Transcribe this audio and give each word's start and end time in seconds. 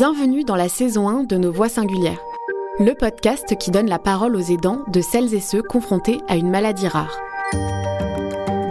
Bienvenue 0.00 0.44
dans 0.44 0.56
la 0.56 0.70
saison 0.70 1.10
1 1.10 1.24
de 1.24 1.36
Nos 1.36 1.52
Voix 1.52 1.68
Singulières, 1.68 2.22
le 2.78 2.94
podcast 2.94 3.58
qui 3.58 3.70
donne 3.70 3.86
la 3.86 3.98
parole 3.98 4.34
aux 4.34 4.40
aidants 4.40 4.80
de 4.88 5.02
celles 5.02 5.34
et 5.34 5.40
ceux 5.40 5.60
confrontés 5.60 6.22
à 6.26 6.36
une 6.36 6.48
maladie 6.48 6.88
rare. 6.88 7.20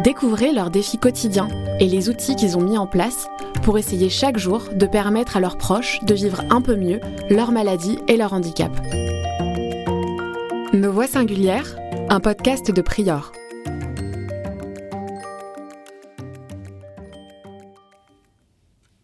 Découvrez 0.04 0.52
leurs 0.54 0.72
défis 0.72 0.98
quotidiens 0.98 1.48
et 1.80 1.86
les 1.86 2.10
outils 2.10 2.36
qu'ils 2.36 2.58
ont 2.58 2.64
mis 2.64 2.80
en 2.80 2.88
place 2.88 3.28
pour 3.62 3.78
essayer 3.78 4.10
chaque 4.10 4.40
jour 4.40 4.70
de 4.74 4.88
permettre 4.88 5.38
à 5.38 5.40
leurs 5.40 5.60
proches 5.60 6.00
de 6.02 6.16
vivre 6.16 6.42
un 6.50 6.62
peu 6.62 6.76
mieux 6.76 7.00
leur 7.30 7.52
maladie 7.52 8.00
et 8.08 8.18
leur 8.18 8.34
handicap. 8.34 8.72
Nos 10.74 10.92
Voix 10.92 11.06
Singulières, 11.06 11.78
un 12.10 12.22
podcast 12.22 12.72
de 12.72 12.82
Prior. 12.82 13.34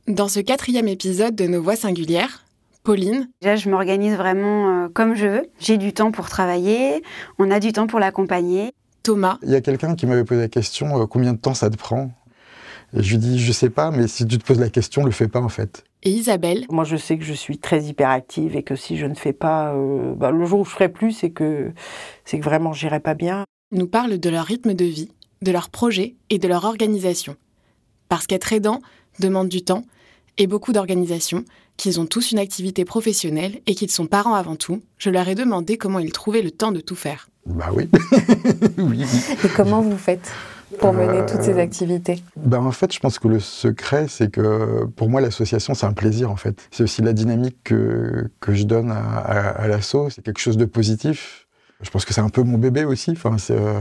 Dans 0.08 0.28
ce 0.28 0.40
quatrième 0.40 0.88
épisode 0.88 1.34
de 1.34 1.48
Nos 1.48 1.64
Voix 1.64 1.76
Singulières, 1.76 2.46
Pauline. 2.84 3.28
Déjà, 3.42 3.56
je 3.56 3.68
m'organise 3.72 4.14
vraiment 4.14 4.84
euh, 4.84 4.88
comme 4.88 5.16
je 5.16 5.26
veux. 5.26 5.50
J'ai 5.58 5.78
du 5.78 5.94
temps 5.94 6.12
pour 6.12 6.30
travailler, 6.30 7.02
on 7.40 7.50
a 7.50 7.60
du 7.60 7.72
temps 7.72 7.88
pour 7.88 8.00
l'accompagner. 8.00 8.72
Thomas. 9.02 9.40
Il 9.42 9.50
y 9.50 9.56
a 9.56 9.62
quelqu'un 9.62 9.96
qui 9.96 10.06
m'avait 10.06 10.24
posé 10.24 10.42
la 10.42 10.48
question 10.48 11.02
euh, 11.02 11.08
combien 11.08 11.34
de 11.34 11.40
temps 11.40 11.56
ça 11.56 11.72
te 11.72 11.78
prend? 11.78 12.12
Et 12.96 13.02
Je 13.02 13.14
lui 13.14 13.18
dis 13.18 13.40
je 13.40 13.52
sais 13.52 13.72
pas, 13.72 13.90
mais 13.90 14.08
si 14.08 14.28
tu 14.28 14.38
te 14.38 14.46
poses 14.46 14.60
la 14.60 14.70
question, 14.70 15.04
le 15.04 15.10
fais 15.10 15.28
pas 15.28 15.42
en 15.42 15.50
fait. 15.50 15.84
Et 16.04 16.12
Isabelle. 16.12 16.68
Moi, 16.70 16.84
je 16.84 16.98
sais 16.98 17.18
que 17.18 17.24
je 17.24 17.34
suis 17.34 17.58
très 17.58 17.86
hyperactive 17.86 18.56
et 18.56 18.62
que 18.62 18.76
si 18.76 18.98
je 18.98 19.08
ne 19.08 19.16
fais 19.16 19.34
pas, 19.34 19.74
euh, 19.74 20.14
bah, 20.14 20.30
le 20.30 20.46
jour 20.46 20.60
où 20.60 20.66
je 20.66 20.70
ferai 20.70 20.90
plus, 20.90 21.14
c'est 21.14 21.32
que 21.32 21.72
c'est 22.26 22.38
que 22.38 22.46
vraiment 22.46 22.74
j'irai 22.74 23.00
pas 23.00 23.16
bien. 23.16 23.44
Nous 23.72 23.88
parlent 23.88 24.20
de 24.20 24.30
leur 24.30 24.46
rythme 24.46 24.76
de 24.76 24.86
vie, 24.86 25.10
de 25.42 25.52
leurs 25.52 25.72
projets 25.72 26.14
et 26.30 26.38
de 26.38 26.48
leur 26.48 26.64
organisation. 26.64 27.36
Parce 28.08 28.28
qu'être 28.28 28.54
aidant 28.54 28.82
demande 29.20 29.50
du 29.50 29.64
temps 29.64 29.84
et 30.38 30.48
beaucoup 30.48 30.74
d'organisation, 30.74 31.46
qu'ils 31.78 32.00
ont 32.00 32.06
tous 32.06 32.32
une 32.32 32.40
activité 32.40 32.86
professionnelle 32.86 33.60
et 33.68 33.76
qu'ils 33.76 33.92
sont 33.92 34.06
parents 34.08 34.36
avant 34.36 34.56
tout, 34.56 34.82
je 34.98 35.10
leur 35.10 35.28
ai 35.28 35.36
demandé 35.36 35.78
comment 35.78 36.00
ils 36.00 36.12
trouvaient 36.12 36.42
le 36.42 36.52
temps 36.52 36.72
de 36.72 36.80
tout 36.80 36.96
faire. 36.96 37.30
Bah 37.46 37.70
oui. 37.74 37.88
oui, 38.78 38.78
oui. 38.78 39.06
Et 39.44 39.48
comment 39.56 39.82
vous 39.82 39.98
faites 39.98 40.32
pour 40.80 40.94
mener 40.94 41.26
toutes 41.26 41.44
ces 41.44 41.58
activités? 41.60 42.22
bah 42.36 42.60
En 42.60 42.72
fait, 42.72 42.94
je 42.94 43.00
pense 43.00 43.20
que 43.20 43.28
le 43.28 43.40
secret, 43.40 44.08
c'est 44.10 44.32
que 44.32 44.86
pour 44.96 45.10
moi, 45.10 45.22
l'association, 45.22 45.74
c'est 45.74 45.86
un 45.86 45.94
plaisir 45.94 46.32
en 46.32 46.36
fait. 46.36 46.68
C'est 46.72 46.84
aussi 46.84 47.02
la 47.02 47.14
dynamique 47.14 47.58
que, 47.64 48.30
que 48.40 48.54
je 48.54 48.64
donne 48.64 48.92
à, 48.92 48.98
à, 48.98 49.40
à 49.50 49.68
l'asso. 49.68 50.10
C'est 50.10 50.24
quelque 50.24 50.40
chose 50.40 50.58
de 50.58 50.66
positif. 50.66 51.48
Je 51.82 51.90
pense 51.90 52.04
que 52.04 52.14
c'est 52.14 52.22
un 52.22 52.30
peu 52.30 52.42
mon 52.42 52.58
bébé 52.58 52.84
aussi. 52.84 53.12
Enfin, 53.12 53.38
c'est. 53.38 53.58
Euh 53.58 53.80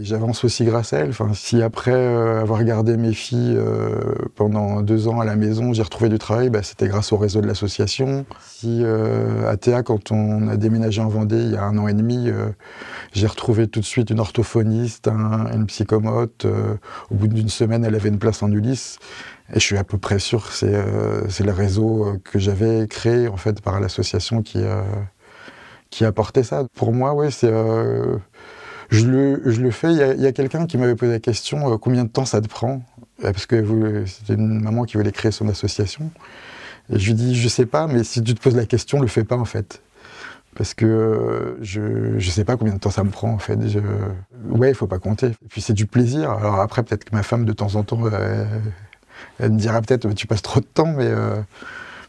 j'avance 0.00 0.44
aussi 0.44 0.64
grâce 0.64 0.92
à 0.92 0.98
elle. 0.98 1.10
Enfin, 1.10 1.30
si 1.34 1.62
après 1.62 1.92
euh, 1.92 2.40
avoir 2.40 2.62
gardé 2.64 2.96
mes 2.96 3.12
filles 3.12 3.56
euh, 3.56 4.14
pendant 4.34 4.82
deux 4.82 5.08
ans 5.08 5.20
à 5.20 5.24
la 5.24 5.36
maison, 5.36 5.72
j'ai 5.72 5.82
retrouvé 5.82 6.08
du 6.08 6.18
travail, 6.18 6.50
bah, 6.50 6.62
c'était 6.62 6.88
grâce 6.88 7.12
au 7.12 7.16
réseau 7.16 7.40
de 7.40 7.46
l'association. 7.46 8.26
Si 8.40 8.80
euh, 8.82 9.50
à 9.50 9.56
Théa, 9.56 9.82
quand 9.82 10.12
on 10.12 10.48
a 10.48 10.56
déménagé 10.56 11.00
en 11.00 11.08
Vendée 11.08 11.42
il 11.42 11.52
y 11.52 11.56
a 11.56 11.64
un 11.64 11.78
an 11.78 11.88
et 11.88 11.94
demi, 11.94 12.30
j'ai 13.12 13.26
retrouvé 13.26 13.68
tout 13.68 13.80
de 13.80 13.84
suite 13.84 14.10
une 14.10 14.20
orthophoniste, 14.20 15.08
un, 15.08 15.50
une 15.52 15.66
psychomote. 15.66 16.46
Au 17.10 17.14
bout 17.14 17.28
d'une 17.28 17.48
semaine, 17.48 17.84
elle 17.84 17.94
avait 17.94 18.08
une 18.08 18.18
place 18.18 18.42
en 18.42 18.50
Ulysse. 18.50 18.98
Et 19.52 19.60
je 19.60 19.64
suis 19.64 19.76
à 19.76 19.84
peu 19.84 19.98
près 19.98 20.18
sûr 20.18 20.48
que 20.48 20.54
c'est 21.28 21.44
le 21.44 21.52
réseau 21.52 22.18
que 22.24 22.38
j'avais 22.38 22.86
créé 22.88 23.28
en 23.28 23.36
fait 23.36 23.60
par 23.60 23.80
l'association 23.80 24.42
qui, 24.42 24.58
qui 25.90 26.04
a 26.04 26.08
apporté 26.08 26.42
ça. 26.42 26.64
Pour 26.74 26.92
moi, 26.92 27.14
ouais, 27.14 27.30
c'est 27.30 27.52
je 28.90 29.06
le, 29.06 29.70
fais. 29.70 29.92
Il 29.92 30.20
y 30.20 30.26
a, 30.26 30.32
quelqu'un 30.32 30.66
qui 30.66 30.78
m'avait 30.78 30.94
posé 30.94 31.12
la 31.12 31.18
question 31.18 31.72
euh, 31.72 31.76
combien 31.76 32.04
de 32.04 32.08
temps 32.08 32.24
ça 32.24 32.40
te 32.40 32.48
prend? 32.48 32.82
Parce 33.20 33.46
que 33.46 34.04
c'était 34.06 34.34
une 34.34 34.62
maman 34.62 34.84
qui 34.84 34.96
voulait 34.96 35.12
créer 35.12 35.32
son 35.32 35.48
association. 35.48 36.10
Et 36.92 36.98
je 36.98 37.06
lui 37.06 37.14
dis 37.14 37.34
je 37.34 37.48
sais 37.48 37.66
pas, 37.66 37.86
mais 37.86 38.04
si 38.04 38.22
tu 38.22 38.34
te 38.34 38.40
poses 38.40 38.56
la 38.56 38.66
question, 38.66 39.00
le 39.00 39.06
fais 39.06 39.24
pas 39.24 39.36
en 39.36 39.44
fait. 39.44 39.82
Parce 40.54 40.72
que 40.72 40.86
euh, 40.86 41.62
je 41.62 42.18
je 42.18 42.30
sais 42.30 42.44
pas 42.44 42.56
combien 42.56 42.74
de 42.74 42.78
temps 42.78 42.90
ça 42.90 43.04
me 43.04 43.10
prend 43.10 43.30
en 43.30 43.38
fait. 43.38 43.58
Ouais, 44.48 44.70
il 44.70 44.74
faut 44.74 44.86
pas 44.86 44.98
compter. 44.98 45.26
Et 45.26 45.48
puis 45.48 45.60
c'est 45.60 45.74
du 45.74 45.86
plaisir. 45.86 46.30
Alors 46.30 46.60
après, 46.60 46.82
peut-être 46.82 47.04
que 47.04 47.14
ma 47.14 47.22
femme 47.22 47.44
de 47.44 47.52
temps 47.52 47.74
en 47.74 47.82
temps, 47.82 48.00
euh, 48.04 48.44
elle 49.38 49.52
me 49.52 49.58
dira 49.58 49.80
peut-être 49.82 50.12
tu 50.14 50.26
passes 50.26 50.42
trop 50.42 50.60
de 50.60 50.66
temps, 50.66 50.86
mais 50.86 51.06
euh, 51.06 51.40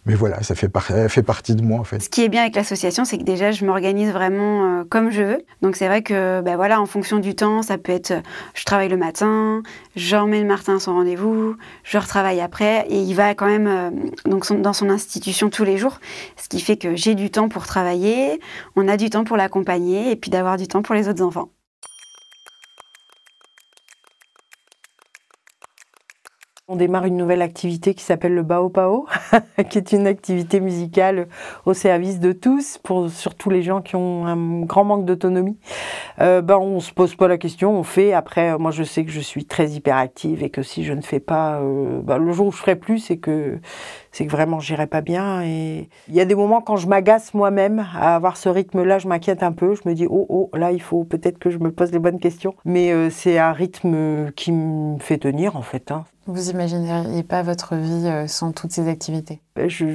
mais 0.08 0.16
voilà, 0.16 0.42
ça 0.42 0.56
fait, 0.56 0.70
par... 0.70 0.86
fait, 0.86 1.22
partie 1.22 1.54
de 1.54 1.62
moi 1.62 1.80
en 1.80 1.84
fait. 1.84 2.00
Ce 2.00 2.10
qui 2.10 2.24
est 2.24 2.30
bien 2.30 2.42
avec 2.42 2.56
l'association, 2.56 3.04
c'est 3.04 3.18
que 3.18 3.24
déjà 3.24 3.52
je 3.52 3.66
m'organise 3.66 4.12
vraiment 4.12 4.80
euh, 4.80 4.84
comme 4.90 5.12
je 5.12 5.22
veux. 5.22 5.46
Donc 5.62 5.76
c'est 5.76 5.88
vrai 5.88 6.02
que 6.02 6.42
ben 6.42 6.56
voilà, 6.56 6.80
en 6.80 6.86
fonction 6.86 7.20
du 7.20 7.36
temps, 7.36 7.62
ça 7.62 7.78
peut 7.78 7.92
être 7.92 8.14
je 8.54 8.64
travaille 8.64 8.88
le 8.88 8.96
matin, 8.96 9.62
j'emmène 9.98 10.48
Martin 10.48 10.78
à 10.78 10.80
son 10.80 10.94
rendez-vous, 10.94 11.58
je 11.84 11.98
retravaille 11.98 12.40
après 12.40 12.88
et 12.90 13.02
il 13.02 13.14
va 13.16 13.36
quand 13.36 13.48
même 13.48 13.68
euh, 13.68 13.90
donc 14.24 14.50
dans 14.62 14.74
son 14.74 14.90
institution 14.90 15.50
tous 15.50 15.66
les 15.66 15.78
jours, 15.78 16.00
ce 16.38 16.48
qui 16.48 16.62
fait 16.62 16.78
que 16.78 16.96
j'ai 16.96 17.14
du 17.14 17.30
temps 17.30 17.50
pour 17.50 17.68
travailler, 17.68 18.40
on 18.78 18.88
a 18.88 18.96
du 18.96 19.10
temps 19.10 19.26
pour 19.26 19.36
l'accompagner 19.36 20.12
et 20.12 20.16
puis 20.16 20.32
d'avoir 20.32 20.56
du 20.56 20.70
temps 20.70 20.82
pour 20.82 20.96
les 20.96 21.10
autres 21.10 21.22
enfants. 21.22 21.50
On 26.70 26.76
démarre 26.76 27.06
une 27.06 27.16
nouvelle 27.16 27.42
activité 27.42 27.94
qui 27.94 28.04
s'appelle 28.04 28.36
le 28.36 28.44
Bao 28.44 28.68
Pao, 28.68 29.06
qui 29.70 29.78
est 29.78 29.94
une 29.94 30.06
activité 30.06 30.60
musicale 30.60 31.30
au 31.66 31.74
service 31.74 32.20
de 32.20 32.34
tous, 32.34 32.78
pour 32.78 33.10
surtout 33.10 33.50
les 33.50 33.62
gens 33.62 33.82
qui 33.82 33.96
ont 33.96 34.26
un 34.26 34.64
grand 34.64 34.84
manque 34.84 35.06
d'autonomie. 35.06 35.58
Euh, 36.20 36.42
ben 36.42 36.58
on 36.58 36.82
se 36.82 36.92
pose 36.92 37.16
pas 37.16 37.30
la 37.30 37.38
question, 37.38 37.72
on 37.72 37.84
fait. 37.84 38.12
Après, 38.12 38.58
moi 38.58 38.72
je 38.72 38.84
sais 38.84 39.06
que 39.06 39.12
je 39.12 39.22
suis 39.22 39.46
très 39.46 39.70
hyperactive 39.70 40.44
et 40.44 40.50
que 40.50 40.62
si 40.62 40.84
je 40.84 40.92
ne 40.92 41.00
fais 41.00 41.22
pas, 41.22 41.62
euh, 41.62 42.02
ben, 42.02 42.18
le 42.18 42.34
jour 42.34 42.48
où 42.48 42.52
je 42.52 42.58
ferai 42.58 42.76
plus, 42.76 43.00
c'est 43.00 43.18
que 43.18 43.60
c'est 44.12 44.26
que 44.26 44.32
vraiment 44.32 44.60
j'irai 44.60 44.88
pas 44.88 45.00
bien. 45.00 45.44
Et 45.44 45.88
il 46.10 46.16
y 46.16 46.20
a 46.20 46.26
des 46.26 46.36
moments 46.36 46.60
quand 46.60 46.76
je 46.76 46.90
m'agace 46.90 47.34
moi-même 47.34 47.86
à 47.96 48.14
avoir 48.14 48.36
ce 48.36 48.50
rythme-là, 48.50 49.00
je 49.00 49.08
m'inquiète 49.08 49.42
un 49.42 49.54
peu. 49.54 49.74
Je 49.74 49.88
me 49.88 49.94
dis 49.94 50.06
oh 50.10 50.26
oh 50.28 50.50
là 50.54 50.74
il 50.74 50.82
faut 50.82 51.06
peut-être 51.06 51.40
que 51.40 51.50
je 51.50 51.60
me 51.60 51.72
pose 51.72 51.94
les 51.94 52.00
bonnes 52.00 52.20
questions. 52.20 52.56
Mais 52.66 52.92
euh, 52.92 53.10
c'est 53.10 53.38
un 53.38 53.54
rythme 53.54 54.32
qui 54.36 54.52
me 54.52 55.00
fait 55.00 55.20
tenir 55.20 55.56
en 55.56 55.62
fait. 55.62 55.92
Hein. 55.92 56.04
Vous 56.28 56.50
imagineriez 56.50 57.24
pas 57.24 57.42
votre 57.42 57.76
vie 57.76 58.06
euh, 58.06 58.28
sans 58.28 58.52
toutes 58.52 58.74
ces 58.74 58.90
activités? 58.90 59.40
Ben, 59.56 59.70
Je 59.70 59.86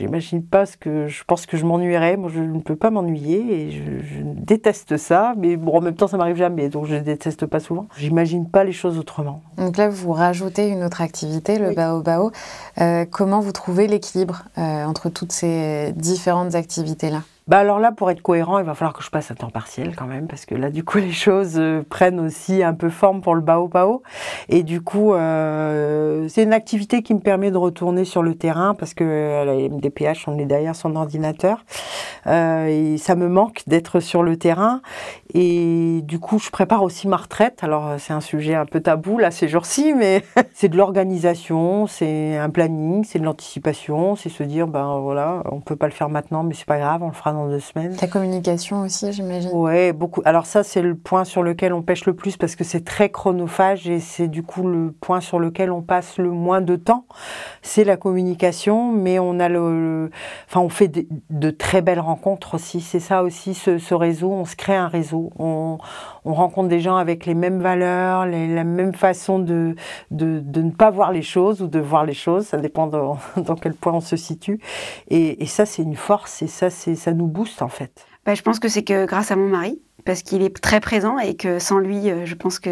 n'imagine 0.00 0.44
pas 0.44 0.66
ce 0.66 0.76
que 0.76 1.08
je 1.08 1.24
pense 1.24 1.46
que 1.46 1.56
je 1.56 1.66
m'ennuierais. 1.66 2.16
Moi, 2.16 2.30
je 2.32 2.40
ne 2.40 2.60
peux 2.60 2.76
pas 2.76 2.90
m'ennuyer 2.90 3.66
et 3.66 3.70
je, 3.72 3.82
je, 4.06 4.22
déteste 4.22 4.96
ça. 4.96 5.34
Mais 5.36 5.56
bon, 5.56 5.76
en 5.76 5.80
même 5.80 5.96
temps, 5.96 6.06
ça 6.06 6.16
m'arrive 6.16 6.36
jamais, 6.36 6.68
donc 6.68 6.86
je 6.86 6.94
ne 6.94 7.00
déteste 7.00 7.46
pas 7.46 7.58
souvent. 7.58 7.86
J'imagine 7.96 8.48
pas 8.48 8.62
les 8.62 8.72
choses 8.72 8.98
autrement. 8.98 9.42
Donc 9.58 9.76
là, 9.76 9.88
vous 9.88 10.12
rajoutez 10.12 10.68
une 10.68 10.84
autre 10.84 11.00
activité, 11.02 11.58
le 11.58 11.70
oui. 11.70 11.74
bao 11.74 12.02
bao. 12.02 12.30
Euh, 12.80 13.04
comment 13.10 13.40
vous 13.40 13.52
trouvez 13.52 13.88
l'équilibre 13.88 14.44
euh, 14.58 14.84
entre 14.84 15.08
toutes 15.08 15.32
ces 15.32 15.92
différentes 15.96 16.54
activités-là? 16.54 17.22
Bah 17.46 17.58
alors 17.58 17.78
là, 17.78 17.92
pour 17.92 18.10
être 18.10 18.22
cohérent, 18.22 18.58
il 18.58 18.64
va 18.64 18.72
falloir 18.72 18.94
que 18.94 19.02
je 19.02 19.10
passe 19.10 19.30
à 19.30 19.34
temps 19.34 19.50
partiel 19.50 19.94
quand 19.94 20.06
même, 20.06 20.26
parce 20.26 20.46
que 20.46 20.54
là, 20.54 20.70
du 20.70 20.82
coup, 20.82 20.96
les 20.98 21.12
choses 21.12 21.58
euh, 21.58 21.82
prennent 21.86 22.18
aussi 22.18 22.62
un 22.62 22.72
peu 22.72 22.88
forme 22.88 23.20
pour 23.20 23.34
le 23.34 23.42
bao 23.42 23.68
bao. 23.68 24.02
Et 24.48 24.62
du 24.62 24.80
coup, 24.80 25.12
euh, 25.12 26.26
c'est 26.28 26.42
une 26.42 26.54
activité 26.54 27.02
qui 27.02 27.12
me 27.12 27.20
permet 27.20 27.50
de 27.50 27.58
retourner 27.58 28.06
sur 28.06 28.22
le 28.22 28.34
terrain, 28.34 28.74
parce 28.74 28.94
que 28.94 29.42
à 29.42 29.44
la 29.44 29.56
MDPH, 29.56 30.26
on 30.26 30.38
est 30.38 30.46
derrière 30.46 30.74
son 30.74 30.96
ordinateur. 30.96 31.66
Euh, 32.26 32.66
et 32.66 32.96
ça 32.96 33.14
me 33.14 33.28
manque 33.28 33.62
d'être 33.66 34.00
sur 34.00 34.22
le 34.22 34.38
terrain. 34.38 34.80
Et 35.34 36.00
du 36.04 36.18
coup, 36.18 36.38
je 36.38 36.48
prépare 36.48 36.82
aussi 36.82 37.08
ma 37.08 37.18
retraite. 37.18 37.62
Alors, 37.62 37.96
c'est 37.98 38.14
un 38.14 38.22
sujet 38.22 38.54
un 38.54 38.64
peu 38.64 38.80
tabou 38.80 39.18
là 39.18 39.30
ces 39.30 39.48
jours-ci, 39.48 39.92
mais 39.92 40.24
c'est 40.54 40.70
de 40.70 40.78
l'organisation, 40.78 41.86
c'est 41.86 42.38
un 42.38 42.48
planning, 42.48 43.04
c'est 43.04 43.18
de 43.18 43.24
l'anticipation, 43.24 44.16
c'est 44.16 44.30
se 44.30 44.42
dire, 44.42 44.66
ben 44.66 44.98
voilà, 45.00 45.42
on 45.52 45.60
peut 45.60 45.76
pas 45.76 45.86
le 45.86 45.92
faire 45.92 46.08
maintenant, 46.08 46.42
mais 46.42 46.54
c'est 46.54 46.64
pas 46.64 46.78
grave, 46.78 47.02
on 47.02 47.08
le 47.08 47.12
fera 47.12 47.33
dans 47.34 47.48
deux 47.48 47.60
semaines. 47.60 47.96
La 48.00 48.08
communication 48.08 48.82
aussi, 48.82 49.12
j'imagine. 49.12 49.50
Ouais, 49.52 49.92
beaucoup. 49.92 50.22
Alors 50.24 50.46
ça, 50.46 50.62
c'est 50.62 50.82
le 50.82 50.94
point 50.94 51.24
sur 51.24 51.42
lequel 51.42 51.72
on 51.72 51.82
pêche 51.82 52.06
le 52.06 52.14
plus 52.14 52.36
parce 52.36 52.56
que 52.56 52.64
c'est 52.64 52.84
très 52.84 53.10
chronophage 53.10 53.88
et 53.88 54.00
c'est 54.00 54.28
du 54.28 54.42
coup 54.42 54.66
le 54.66 54.92
point 54.92 55.20
sur 55.20 55.38
lequel 55.38 55.70
on 55.70 55.82
passe 55.82 56.18
le 56.18 56.30
moins 56.30 56.60
de 56.60 56.76
temps. 56.76 57.06
C'est 57.62 57.84
la 57.84 57.96
communication, 57.96 58.92
mais 58.92 59.18
on 59.18 59.38
a 59.40 59.48
le, 59.48 60.04
le... 60.04 60.10
enfin, 60.48 60.60
on 60.60 60.68
fait 60.68 60.88
de, 60.88 61.06
de, 61.30 61.50
très 61.50 61.82
belles 61.82 62.00
rencontres 62.00 62.54
aussi. 62.54 62.80
C'est 62.80 63.00
ça 63.00 63.22
aussi, 63.22 63.54
ce, 63.54 63.78
ce, 63.78 63.94
réseau. 63.94 64.30
On 64.32 64.44
se 64.44 64.56
crée 64.56 64.76
un 64.76 64.88
réseau. 64.88 65.30
On, 65.38 65.78
on 66.24 66.32
rencontre 66.32 66.68
des 66.68 66.80
gens 66.80 66.96
avec 66.96 67.26
les 67.26 67.34
mêmes 67.34 67.60
valeurs, 67.60 68.26
les, 68.26 68.52
la 68.52 68.64
même 68.64 68.94
façon 68.94 69.38
de, 69.38 69.74
de, 70.10 70.40
de, 70.40 70.62
ne 70.62 70.70
pas 70.70 70.90
voir 70.90 71.12
les 71.12 71.22
choses 71.22 71.62
ou 71.62 71.66
de 71.66 71.78
voir 71.78 72.04
les 72.04 72.14
choses. 72.14 72.46
Ça 72.46 72.56
dépend 72.58 72.86
dans, 72.86 73.18
dans 73.36 73.56
quel 73.56 73.74
point 73.74 73.92
on 73.92 74.00
se 74.00 74.16
situe. 74.16 74.60
Et, 75.08 75.42
et 75.42 75.46
ça, 75.46 75.66
c'est 75.66 75.82
une 75.82 75.96
force. 75.96 76.42
Et 76.42 76.46
ça, 76.46 76.70
c'est 76.70 76.94
ça 76.94 77.12
nous 77.12 77.23
booste 77.26 77.62
en 77.62 77.68
fait 77.68 78.06
bah, 78.24 78.34
Je 78.34 78.42
pense 78.42 78.58
que 78.58 78.68
c'est 78.68 78.84
que 78.84 79.06
grâce 79.06 79.30
à 79.30 79.36
mon 79.36 79.48
mari, 79.48 79.80
parce 80.04 80.22
qu'il 80.22 80.42
est 80.42 80.60
très 80.60 80.80
présent 80.80 81.18
et 81.18 81.34
que 81.34 81.58
sans 81.58 81.78
lui, 81.78 82.10
je 82.24 82.34
pense 82.34 82.58
que 82.58 82.70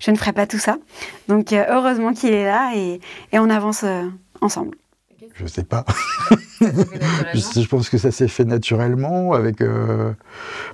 je 0.00 0.10
ne 0.10 0.16
ferais 0.16 0.32
pas 0.32 0.46
tout 0.46 0.58
ça. 0.58 0.76
Donc 1.28 1.52
heureusement 1.52 2.12
qu'il 2.12 2.32
est 2.32 2.44
là 2.44 2.72
et, 2.74 3.00
et 3.32 3.38
on 3.38 3.48
avance 3.48 3.84
ensemble. 4.40 4.76
Je 5.34 5.46
sais 5.46 5.64
pas. 5.64 5.84
je, 6.60 7.66
pense 7.66 7.88
que 7.88 7.98
ça 7.98 8.12
s'est 8.12 8.28
fait 8.28 8.44
naturellement. 8.44 9.32
Avec, 9.32 9.60
euh, 9.60 10.12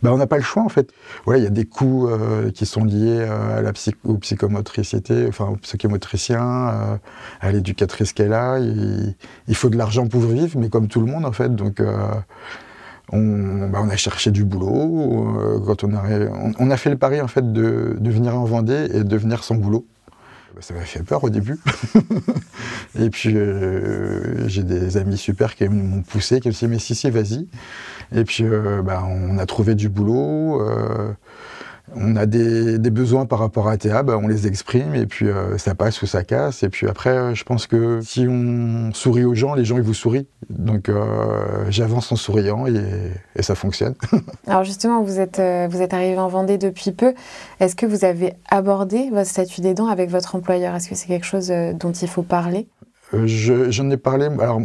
bah, 0.02 0.12
on 0.12 0.18
n'a 0.18 0.26
pas 0.26 0.36
le 0.36 0.42
choix 0.42 0.62
en 0.62 0.68
fait. 0.68 0.92
il 1.28 1.42
y 1.42 1.46
a 1.46 1.50
des 1.50 1.64
coûts 1.64 2.08
euh, 2.08 2.50
qui 2.50 2.66
sont 2.66 2.84
liés 2.84 3.22
à 3.22 3.62
la 3.62 3.72
psychomotricité, 3.72 5.26
enfin 5.28 5.46
au 5.46 5.56
psychomotricien, 5.56 7.00
à 7.40 7.52
l'éducatrice 7.52 8.12
qu'elle 8.12 8.34
a. 8.34 8.58
Il, 8.58 9.14
il, 9.48 9.54
faut 9.54 9.70
de 9.70 9.78
l'argent 9.78 10.06
pour 10.06 10.20
vivre, 10.20 10.58
mais 10.58 10.68
comme 10.68 10.88
tout 10.88 11.00
le 11.00 11.06
monde 11.06 11.24
en 11.24 11.32
fait. 11.32 11.54
Donc 11.54 11.80
on, 13.12 13.68
bah, 13.68 13.80
on, 13.82 13.88
a 13.88 13.96
cherché 13.96 14.30
du 14.30 14.44
boulot. 14.44 15.62
quand 15.66 15.84
on 15.84 16.70
a, 16.70 16.76
fait 16.76 16.90
le 16.90 16.98
pari 16.98 17.20
en 17.20 17.28
fait 17.28 17.52
de, 17.52 17.96
venir 18.00 18.36
en 18.36 18.44
Vendée 18.44 18.88
et 18.92 19.04
de 19.04 19.16
venir 19.16 19.44
sans 19.44 19.54
boulot. 19.54 19.86
Bah, 20.54 20.62
ça 20.62 20.74
m'a 20.74 20.80
fait 20.80 21.02
peur 21.02 21.22
au 21.24 21.30
début. 21.30 21.58
et 22.98 23.10
puis 23.10 23.36
euh, 23.36 24.48
j'ai 24.48 24.62
des 24.62 24.96
amis 24.96 25.16
super 25.16 25.54
qui 25.54 25.68
m'ont 25.68 26.02
poussé, 26.02 26.40
qui 26.40 26.48
m'ont 26.48 26.54
dit 26.58 26.66
mais 26.66 26.78
si 26.78 26.94
si 26.94 27.10
vas-y. 27.10 27.48
Et 28.14 28.24
puis 28.24 28.44
euh, 28.44 28.82
bah, 28.82 29.04
on 29.06 29.38
a 29.38 29.46
trouvé 29.46 29.74
du 29.74 29.88
boulot. 29.88 30.62
On 31.94 32.16
a 32.16 32.26
des, 32.26 32.78
besoins 32.90 33.26
par 33.26 33.38
rapport 33.38 33.68
à 33.68 33.76
Théa, 33.76 34.02
bah, 34.02 34.18
on 34.22 34.26
les 34.26 34.46
exprime 34.46 34.94
et 34.94 35.06
puis 35.06 35.26
euh, 35.26 35.58
ça 35.58 35.74
passe 35.74 36.02
ou 36.02 36.06
ça 36.06 36.24
casse. 36.24 36.62
Et 36.62 36.68
puis 36.68 36.88
après, 36.88 37.10
euh, 37.10 37.34
je 37.34 37.44
pense 37.44 37.66
que 37.66 38.00
si 38.02 38.26
on 38.28 38.92
sourit 38.92 39.24
aux 39.24 39.34
gens, 39.34 39.54
les 39.54 39.64
gens 39.64 39.76
ils 39.76 39.82
vous 39.82 39.94
sourient. 39.94 40.26
Donc 40.48 40.88
euh, 40.88 41.64
j'avance 41.68 42.10
en 42.12 42.16
souriant 42.16 42.66
et, 42.66 43.42
ça 43.42 43.54
fonctionne. 43.54 43.94
Alors 44.46 44.64
justement, 44.64 45.02
vous 45.02 45.18
êtes, 45.18 45.40
vous 45.70 45.80
êtes 45.80 45.94
arrivé 45.94 46.18
en 46.18 46.28
Vendée 46.28 46.58
depuis 46.58 46.92
peu. 46.92 47.14
Est-ce 47.58 47.74
que 47.74 47.86
vous 47.86 48.04
avez 48.04 48.34
abordé 48.50 49.08
votre 49.10 49.28
statut 49.28 49.60
d'aidant 49.60 49.86
avec 49.86 50.10
votre 50.10 50.34
employeur? 50.34 50.74
Est-ce 50.74 50.88
que 50.88 50.94
c'est 50.94 51.08
quelque 51.08 51.26
chose 51.26 51.48
dont 51.48 51.92
il 51.92 52.08
faut 52.08 52.22
parler? 52.22 52.68
Euh, 53.14 53.70
j'en 53.70 53.90
ai 53.90 53.96
parlé. 53.96 54.26
Alors, 54.26 54.60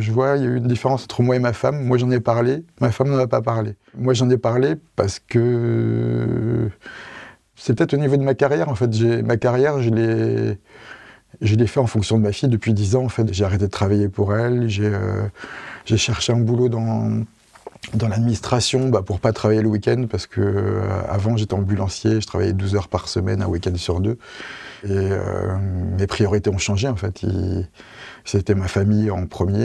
je 0.00 0.12
vois, 0.12 0.36
il 0.36 0.42
y 0.42 0.46
a 0.46 0.48
eu 0.48 0.56
une 0.56 0.66
différence 0.66 1.04
entre 1.04 1.22
moi 1.22 1.36
et 1.36 1.38
ma 1.38 1.52
femme. 1.52 1.84
Moi, 1.84 1.98
j'en 1.98 2.10
ai 2.10 2.20
parlé. 2.20 2.64
Ma 2.80 2.90
femme 2.90 3.08
n'en 3.10 3.18
a 3.18 3.26
pas 3.26 3.42
parlé. 3.42 3.74
Moi, 3.96 4.14
j'en 4.14 4.28
ai 4.30 4.38
parlé 4.38 4.74
parce 4.96 5.20
que 5.20 6.68
c'est 7.54 7.74
peut-être 7.76 7.94
au 7.94 7.98
niveau 7.98 8.16
de 8.16 8.22
ma 8.22 8.34
carrière. 8.34 8.68
En 8.68 8.74
fait, 8.74 8.90
ma 9.22 9.36
carrière, 9.36 9.80
je 9.80 9.90
l'ai, 9.90 10.58
je 11.40 11.54
l'ai 11.54 11.66
fait 11.66 11.80
en 11.80 11.86
fonction 11.86 12.18
de 12.18 12.22
ma 12.22 12.32
fille 12.32 12.48
depuis 12.48 12.74
10 12.74 12.96
ans. 12.96 13.04
En 13.04 13.08
fait, 13.08 13.32
j'ai 13.32 13.44
arrêté 13.44 13.66
de 13.66 13.70
travailler 13.70 14.08
pour 14.08 14.34
elle. 14.34 14.68
J'ai, 14.68 14.86
euh, 14.86 15.28
j'ai 15.84 15.96
cherché 15.96 16.32
un 16.32 16.40
boulot 16.40 16.68
dans 16.68 17.24
dans 17.94 18.08
l'administration 18.08 18.88
bah, 18.88 19.02
pour 19.02 19.20
pas 19.20 19.32
travailler 19.32 19.62
le 19.62 19.68
week-end 19.68 20.06
parce 20.10 20.26
que 20.26 20.40
euh, 20.40 20.82
avant 21.08 21.36
j'étais 21.36 21.54
ambulancier, 21.54 22.20
je 22.20 22.26
travaillais 22.26 22.52
12 22.52 22.74
heures 22.74 22.88
par 22.88 23.08
semaine, 23.08 23.42
un 23.42 23.46
week-end 23.46 23.74
sur 23.76 24.00
deux. 24.00 24.18
Et 24.84 24.90
euh, 24.90 25.56
mes 25.98 26.06
priorités 26.06 26.50
ont 26.50 26.58
changé 26.58 26.88
en 26.88 26.96
fait. 26.96 27.24
C'était 28.24 28.54
ma 28.54 28.68
famille 28.68 29.10
en 29.10 29.26
premier 29.26 29.64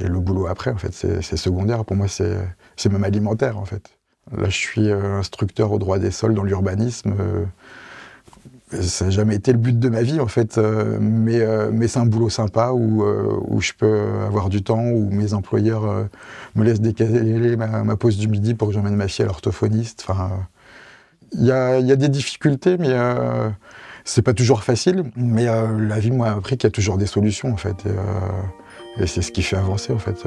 et, 0.00 0.06
le 0.06 0.18
boulot 0.18 0.46
après 0.46 0.70
en 0.70 0.78
fait. 0.78 0.92
C'est 0.92 1.36
secondaire. 1.36 1.84
Pour 1.84 1.96
moi, 1.96 2.06
c'est 2.08 2.88
même 2.90 3.04
alimentaire 3.04 3.58
en 3.58 3.64
fait. 3.64 3.90
Là, 4.36 4.48
je 4.48 4.56
suis 4.56 4.90
euh, 4.90 5.18
instructeur 5.18 5.70
au 5.72 5.78
droit 5.78 5.98
des 5.98 6.10
sols 6.10 6.34
dans 6.34 6.42
l'urbanisme. 6.42 7.14
Ça 8.72 9.04
n'a 9.04 9.10
jamais 9.10 9.36
été 9.36 9.52
le 9.52 9.58
but 9.58 9.78
de 9.78 9.88
ma 9.88 10.02
vie 10.02 10.18
en 10.18 10.26
fait, 10.26 10.58
mais, 10.58 11.40
mais 11.72 11.86
c'est 11.86 12.00
un 12.00 12.06
boulot 12.06 12.30
sympa 12.30 12.72
où, 12.72 13.04
où 13.04 13.60
je 13.60 13.72
peux 13.72 14.00
avoir 14.26 14.48
du 14.48 14.62
temps, 14.62 14.82
où 14.82 15.08
mes 15.10 15.34
employeurs 15.34 16.08
me 16.56 16.64
laissent 16.64 16.80
décaler 16.80 17.56
ma, 17.56 17.96
pause 17.96 18.18
du 18.18 18.26
midi 18.26 18.54
pour 18.54 18.68
que 18.68 18.74
j'emmène 18.74 18.96
ma 18.96 19.06
fille 19.06 19.24
à 19.24 19.26
l'orthophoniste. 19.26 20.04
Enfin, 20.08 20.48
il 21.32 21.44
y 21.44 21.52
a, 21.52 21.78
y 21.78 21.92
a, 21.92 21.96
des 21.96 22.08
difficultés, 22.08 22.76
mais 22.76 22.92
c'est 24.06 24.22
pas 24.22 24.32
toujours 24.32 24.62
facile, 24.62 25.04
mais 25.16 25.48
euh, 25.48 25.78
la 25.78 25.98
vie 25.98 26.12
m'a 26.12 26.30
appris 26.32 26.56
qu'il 26.56 26.68
y 26.68 26.70
a 26.70 26.70
toujours 26.70 26.96
des 26.96 27.06
solutions 27.06 27.52
en 27.52 27.56
fait, 27.56 27.84
et, 27.84 27.90
euh, 27.90 29.06
c'est 29.06 29.20
ce 29.20 29.32
qui 29.32 29.42
fait 29.42 29.56
avancer 29.56 29.92
en 29.92 29.98
fait. 29.98 30.24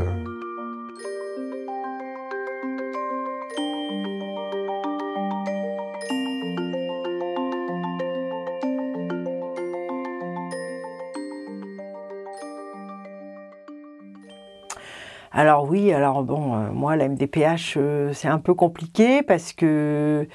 Alors 15.31 15.69
oui, 15.69 15.93
alors 15.93 16.23
bon, 16.23 16.55
moi 16.73 16.95
la 16.95 17.07
MDPH 17.07 17.77
c'est 18.13 18.27
un 18.27 18.39
peu 18.39 18.53
compliqué 18.53 19.21
parce 19.21 19.53
que 19.53 20.27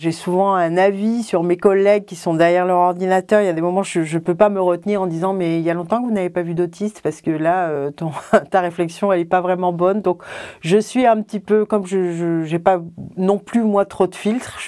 j'ai 0.00 0.12
souvent 0.12 0.54
un 0.54 0.78
avis 0.78 1.22
sur 1.22 1.42
mes 1.42 1.58
collègues 1.58 2.06
qui 2.06 2.16
sont 2.16 2.32
derrière 2.32 2.64
leur 2.64 2.78
ordinateur. 2.78 3.42
Il 3.42 3.44
y 3.44 3.48
a 3.48 3.52
des 3.52 3.60
moments 3.60 3.82
je 3.82 4.00
ne 4.00 4.18
peux 4.18 4.34
pas 4.34 4.48
me 4.48 4.58
retenir 4.58 5.02
en 5.02 5.06
disant 5.06 5.34
mais 5.34 5.58
il 5.58 5.62
y 5.62 5.68
a 5.68 5.74
longtemps 5.74 6.00
que 6.00 6.06
vous 6.06 6.14
n'avez 6.14 6.30
pas 6.30 6.40
vu 6.40 6.54
d'autiste 6.54 7.02
parce 7.02 7.20
que 7.20 7.30
là, 7.30 7.68
euh, 7.68 7.90
ton, 7.90 8.10
ta 8.50 8.62
réflexion, 8.62 9.12
elle 9.12 9.18
n'est 9.18 9.24
pas 9.26 9.42
vraiment 9.42 9.74
bonne. 9.74 10.00
Donc 10.00 10.22
je 10.62 10.78
suis 10.78 11.04
un 11.06 11.20
petit 11.20 11.38
peu, 11.38 11.66
comme 11.66 11.84
je 11.84 12.50
n'ai 12.50 12.58
pas 12.58 12.80
non 13.18 13.38
plus 13.38 13.62
moi 13.62 13.84
trop 13.84 14.06
de 14.06 14.14
filtres, 14.14 14.58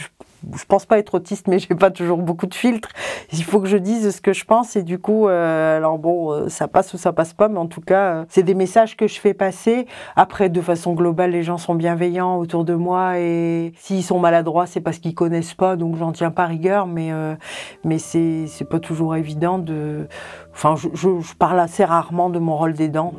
pense 0.66 0.86
pas 0.86 0.98
être 0.98 1.14
autiste, 1.14 1.48
mais 1.48 1.58
j'ai 1.60 1.74
pas 1.74 1.90
toujours 1.90 2.18
beaucoup 2.18 2.46
de 2.46 2.54
filtres. 2.54 2.88
Il 3.32 3.44
faut 3.44 3.60
que 3.60 3.68
je 3.68 3.76
dise 3.76 4.14
ce 4.14 4.20
que 4.20 4.32
je 4.32 4.44
pense 4.44 4.76
et 4.76 4.82
du 4.82 4.98
coup, 4.98 5.28
euh, 5.28 5.76
alors 5.76 5.98
bon, 5.98 6.32
euh, 6.32 6.48
ça 6.48 6.68
passe 6.68 6.92
ou 6.94 6.98
ça 6.98 7.12
passe 7.12 7.34
pas, 7.34 7.48
mais 7.48 7.58
en 7.58 7.66
tout 7.66 7.80
cas, 7.80 8.14
euh, 8.14 8.24
c'est 8.28 8.42
des 8.42 8.54
messages 8.54 8.96
que 8.96 9.06
je 9.06 9.18
fais 9.20 9.34
passer. 9.34 9.86
Après, 10.16 10.48
de 10.48 10.60
façon 10.60 10.94
globale, 10.94 11.30
les 11.30 11.42
gens 11.42 11.58
sont 11.58 11.74
bienveillants 11.74 12.38
autour 12.38 12.64
de 12.64 12.74
moi 12.74 13.18
et 13.18 13.72
s'ils 13.76 14.04
sont 14.04 14.18
maladroits, 14.18 14.66
c'est 14.66 14.80
parce 14.80 14.98
qu'ils 14.98 15.14
connaissent 15.14 15.54
pas, 15.54 15.76
donc 15.76 15.96
j'en 15.96 16.12
tiens 16.12 16.30
pas 16.30 16.46
rigueur, 16.46 16.86
mais 16.86 17.10
mais 17.84 17.98
c'est 17.98 18.46
c'est 18.46 18.64
pas 18.64 18.80
toujours 18.80 19.16
évident 19.16 19.58
de. 19.58 20.08
Enfin, 20.52 20.76
je, 20.76 20.88
je, 20.94 21.20
je 21.20 21.34
parle 21.34 21.60
assez 21.60 21.84
rarement 21.84 22.30
de 22.30 22.38
mon 22.38 22.56
rôle 22.56 22.74
d'aidant. 22.74 23.14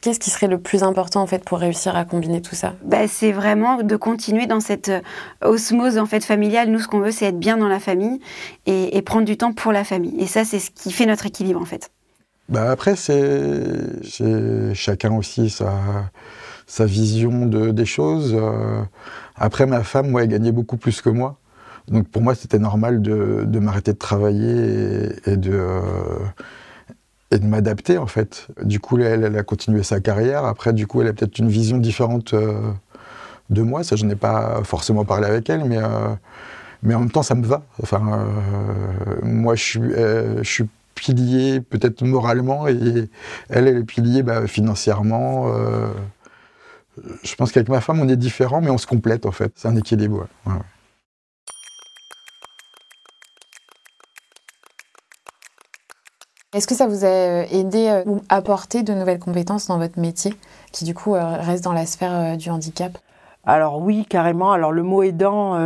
Qu'est-ce 0.00 0.18
qui 0.18 0.30
serait 0.30 0.46
le 0.46 0.58
plus 0.58 0.82
important 0.82 1.20
en 1.20 1.26
fait 1.26 1.44
pour 1.44 1.58
réussir 1.58 1.94
à 1.94 2.04
combiner 2.04 2.40
tout 2.40 2.54
ça? 2.54 2.74
Bah, 2.84 3.06
C'est 3.06 3.32
vraiment 3.32 3.82
de 3.82 3.96
continuer 3.96 4.46
dans 4.46 4.60
cette 4.60 4.88
euh, 4.88 5.00
osmose 5.42 5.98
en 5.98 6.06
fait 6.06 6.24
familiale. 6.24 6.70
Nous, 6.70 6.78
ce 6.78 6.88
qu'on 6.88 7.00
veut, 7.00 7.10
c'est 7.10 7.26
être 7.26 7.38
bien 7.38 7.58
dans 7.58 7.68
la 7.68 7.80
famille 7.80 8.20
et, 8.66 9.02
prendre 9.02 9.24
du 9.24 9.36
temps 9.36 9.52
pour 9.52 9.72
la 9.72 9.84
famille. 9.84 10.14
Et 10.18 10.26
ça, 10.26 10.44
c'est 10.44 10.58
ce 10.58 10.70
qui 10.70 10.92
fait 10.92 11.06
notre 11.06 11.26
équilibre 11.26 11.60
en 11.60 11.64
fait. 11.64 11.90
Bah 12.48 12.70
après, 12.70 12.96
c'est 12.96 14.74
chacun 14.74 15.14
aussi 15.14 15.50
sa, 15.50 15.72
sa 16.66 16.84
vision 16.84 17.46
de, 17.46 17.70
des 17.70 17.84
choses. 17.84 18.34
Euh, 18.34 18.82
après, 19.36 19.66
ma 19.66 19.82
femme, 19.82 20.10
moi, 20.10 20.22
elle 20.22 20.28
gagnait 20.28 20.52
beaucoup 20.52 20.76
plus 20.76 21.00
que 21.00 21.10
moi. 21.10 21.38
Donc 21.88 22.08
pour 22.08 22.22
moi, 22.22 22.34
c'était 22.34 22.58
normal 22.58 23.02
de, 23.02 23.44
de 23.46 23.58
m'arrêter 23.58 23.92
de 23.92 23.98
travailler 23.98 25.12
et, 25.26 25.36
de... 25.36 25.52
Euh, 25.52 25.80
et 27.30 27.38
de 27.38 27.46
m'adapter 27.46 27.98
en 27.98 28.06
fait. 28.06 28.48
Du 28.62 28.80
coup, 28.80 28.98
elle, 28.98 29.24
elle 29.24 29.36
a 29.36 29.42
continué 29.42 29.82
sa 29.82 30.00
carrière. 30.00 30.44
Après, 30.44 30.72
du 30.72 30.86
coup, 30.86 31.00
elle 31.02 31.08
a 31.08 31.12
peut-être 31.12 31.38
une 31.38 31.48
vision 31.48 31.78
différente 31.78 32.34
euh, 32.34 32.72
de 33.50 33.62
moi. 33.62 33.84
Ça, 33.84 33.96
je 33.96 34.04
n'ai 34.04 34.16
pas 34.16 34.62
forcément 34.64 35.04
parlé 35.04 35.26
avec 35.26 35.48
elle, 35.48 35.64
mais, 35.64 35.78
euh, 35.78 36.08
mais 36.82 36.94
en 36.94 37.00
même 37.00 37.10
temps, 37.10 37.22
ça 37.22 37.34
me 37.34 37.46
va. 37.46 37.62
Enfin, 37.82 38.02
euh, 38.04 39.20
moi, 39.22 39.54
je 39.54 39.62
suis, 39.62 39.80
je 39.80 40.42
suis 40.42 40.68
pilier 40.94 41.60
peut-être 41.60 42.02
moralement 42.02 42.68
et 42.68 43.08
elle, 43.48 43.68
elle 43.68 43.78
est 43.78 43.84
pilier 43.84 44.22
bah, 44.22 44.46
financièrement. 44.46 45.46
je 47.22 47.34
pense 47.36 47.52
qu'avec 47.52 47.68
ma 47.68 47.80
femme, 47.80 48.00
on 48.00 48.08
est 48.08 48.16
différents, 48.16 48.60
mais 48.60 48.70
on 48.70 48.78
se 48.78 48.86
complète 48.86 49.24
en 49.24 49.32
fait. 49.32 49.52
C'est 49.54 49.68
un 49.68 49.76
équilibre. 49.76 50.26
Est-ce 56.60 56.66
que 56.66 56.74
ça 56.74 56.86
vous 56.86 57.06
a 57.06 57.08
euh, 57.08 57.44
aidé 57.50 57.88
euh, 57.88 58.02
ou 58.04 58.20
apporté 58.28 58.82
de 58.82 58.92
nouvelles 58.92 59.18
compétences 59.18 59.68
dans 59.68 59.78
votre 59.78 59.98
métier 59.98 60.34
qui 60.72 60.84
du 60.84 60.92
coup 60.92 61.14
euh, 61.14 61.38
reste 61.38 61.64
dans 61.64 61.72
la 61.72 61.86
sphère 61.86 62.36
du 62.36 62.50
handicap? 62.50 62.98
Alors 63.46 63.80
oui, 63.80 64.04
carrément. 64.06 64.52
Alors 64.52 64.70
le 64.70 64.82
mot 64.82 65.02
aidant, 65.02 65.56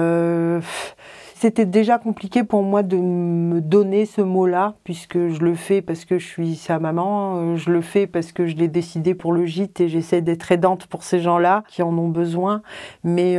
c'était 1.35 1.65
déjà 1.65 1.99
compliqué 1.99 2.45
pour 2.45 2.63
moi 2.63 2.85
de 2.85 2.97
me 2.97 3.61
donner 3.61 4.07
ce 4.07 4.21
mot-là, 4.21 4.75
puisque 4.85 5.19
je 5.19 5.41
le 5.41 5.57
fais 5.57 5.83
parce 5.83 6.05
que 6.05 6.21
je 6.21 6.27
suis 6.29 6.55
sa 6.55 6.79
maman, 6.79 7.57
je 7.57 7.71
le 7.73 7.81
fais 7.81 8.07
parce 8.07 8.31
que 8.31 8.47
je 8.47 8.55
l'ai 8.55 8.69
décidé 8.69 9.15
pour 9.15 9.33
le 9.33 9.47
gîte 9.47 9.81
et 9.81 9.89
j'essaie 9.89 10.21
d'être 10.21 10.53
aidante 10.53 10.87
pour 10.87 11.03
ces 11.03 11.19
gens-là 11.19 11.65
qui 11.67 11.83
en 11.83 11.99
ont 11.99 12.07
besoin. 12.07 12.63
Mais 13.03 13.37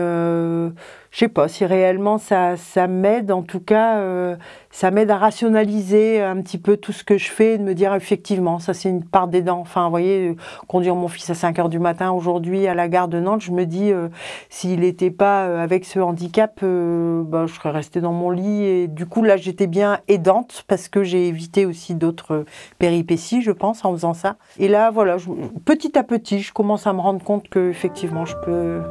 je 1.16 1.22
sais 1.22 1.30
pas 1.30 1.48
si 1.48 1.64
réellement 1.64 2.18
ça, 2.18 2.58
ça 2.58 2.88
m'aide, 2.88 3.32
en 3.32 3.42
tout 3.42 3.62
cas, 3.62 4.00
euh, 4.00 4.36
ça 4.70 4.92
m'aide 4.92 5.10
à 5.10 5.16
rationaliser 5.16 6.22
un 6.22 6.42
petit 6.42 6.58
peu 6.58 6.76
tout 6.76 6.92
ce 6.92 7.06
que 7.06 7.18
je 7.18 7.32
fais 7.32 7.54
et 7.54 7.58
de 7.58 7.64
me 7.64 7.74
dire 7.74 7.96
effectivement, 7.96 8.60
ça 8.60 8.74
c'est 8.74 8.90
une 8.90 9.02
part 9.02 9.30
des 9.30 9.42
dents. 9.42 9.62
Enfin, 9.62 9.86
vous 9.86 9.92
voyez, 9.92 10.32
euh, 10.32 10.36
conduire 10.68 10.94
mon 10.94 11.08
fils 11.08 11.30
à 11.30 11.34
5 11.34 11.58
heures 11.58 11.70
du 11.70 11.80
matin 11.80 12.12
aujourd'hui 12.12 12.68
à 12.68 12.74
la 12.74 12.90
gare 12.90 13.08
de 13.08 13.22
Nantes, 13.22 13.40
je 13.40 13.52
me 13.52 13.66
dis, 13.66 13.94
euh, 13.94 14.10
s'il 14.50 14.82
n'était 14.82 15.10
pas 15.10 15.62
avec 15.62 15.86
ce 15.86 16.00
handicap, 16.00 16.60
bah, 16.62 17.46
je 17.46 17.54
serais 17.54 17.72
restée 17.72 18.02
dans 18.02 18.12
mon 18.12 18.30
lit. 18.30 18.64
Et 18.64 18.88
du 18.88 19.06
coup, 19.06 19.24
là, 19.24 19.38
j'étais 19.38 19.68
bien 19.68 20.00
aidante 20.10 20.66
parce 20.68 20.90
que 20.90 21.06
j'ai 21.06 21.30
évité 21.30 21.66
aussi 21.66 21.96
d'autres 21.96 22.44
péripéties, 22.78 23.42
je 23.42 23.52
pense, 23.52 23.86
en 23.86 23.94
faisant 23.94 24.14
ça. 24.14 24.36
Et 24.60 24.68
là, 24.68 24.92
voilà, 24.92 25.16
petit 25.64 25.98
à 25.98 26.04
petit, 26.04 26.42
je 26.42 26.52
commence 26.52 26.88
à 26.88 26.92
me 26.92 27.00
rendre 27.00 27.24
compte 27.24 27.48
que 27.48 27.70
effectivement, 27.70 28.26
je 28.26 28.36
peux 28.44 28.82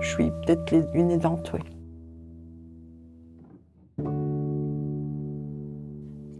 je 0.00 0.08
suis 0.08 0.30
peut-être 0.46 0.72
une 0.94 1.10
aidante, 1.10 1.52
oui. 1.54 1.60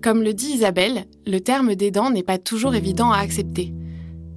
Comme 0.02 0.22
le 0.22 0.32
dit 0.32 0.52
Isabelle, 0.52 1.04
le 1.26 1.40
terme 1.40 1.74
d'aidant 1.74 2.10
n'est 2.10 2.22
pas 2.22 2.38
toujours 2.38 2.74
évident 2.74 3.12
à 3.12 3.18
accepter. 3.18 3.74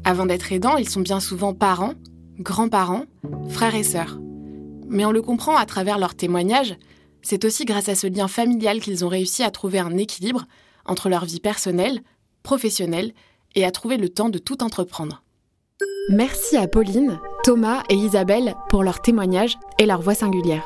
Avant 0.03 0.25
d'être 0.25 0.51
aidant, 0.51 0.75
ils 0.75 0.89
sont 0.89 0.99
bien 0.99 1.21
souvent 1.21 1.53
parents, 1.53 1.93
grands-parents, 2.39 3.05
frères 3.47 3.75
et 3.75 3.83
sœurs. 3.83 4.19
Mais 4.89 5.05
on 5.05 5.11
le 5.11 5.21
comprend 5.21 5.55
à 5.55 5.65
travers 5.65 5.97
leurs 5.97 6.15
témoignages, 6.15 6.75
c'est 7.21 7.45
aussi 7.45 7.63
grâce 7.63 7.87
à 7.87 7.95
ce 7.95 8.07
lien 8.07 8.27
familial 8.27 8.81
qu'ils 8.81 9.05
ont 9.05 9.09
réussi 9.09 9.43
à 9.43 9.51
trouver 9.51 9.79
un 9.79 9.97
équilibre 9.97 10.45
entre 10.85 11.07
leur 11.07 11.23
vie 11.23 11.39
personnelle, 11.39 12.01
professionnelle 12.43 13.13
et 13.55 13.63
à 13.63 13.71
trouver 13.71 13.95
le 13.95 14.09
temps 14.09 14.29
de 14.29 14.39
tout 14.39 14.61
entreprendre. 14.61 15.23
Merci 16.09 16.57
à 16.57 16.67
Pauline, 16.67 17.17
Thomas 17.43 17.83
et 17.89 17.95
Isabelle 17.95 18.55
pour 18.69 18.83
leurs 18.83 19.01
témoignages 19.01 19.57
et 19.77 19.85
leur 19.85 20.01
voix 20.01 20.15
singulière. 20.15 20.63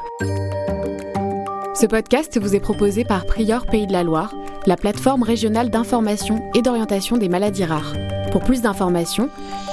Ce 1.74 1.88
podcast 1.88 2.40
vous 2.40 2.56
est 2.56 2.60
proposé 2.60 3.04
par 3.04 3.26
Prior 3.26 3.66
Pays 3.66 3.88
de 3.88 3.94
la 3.94 4.04
Loire, 4.04 4.32
la 4.68 4.76
plateforme 4.76 5.24
régionale 5.24 5.72
d'information 5.72 6.40
et 6.54 6.62
d'orientation 6.62 7.18
des 7.18 7.30
maladies 7.30 7.66
rares. 7.66 7.94
Pour 8.32 8.44
plus 8.44 8.62
d'informations, 8.62 9.32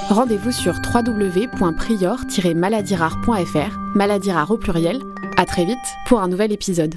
rendez-vous 0.09 0.51
sur 0.51 0.73
www.prior-maladiesrares.fr, 0.93 3.79
maladies 3.93 4.31
rares 4.31 4.51
au 4.51 4.57
pluriel. 4.57 4.99
À 5.37 5.45
très 5.45 5.65
vite 5.65 5.77
pour 6.07 6.21
un 6.21 6.27
nouvel 6.27 6.51
épisode. 6.51 6.95